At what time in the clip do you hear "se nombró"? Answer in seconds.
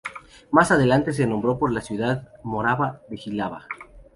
1.13-1.59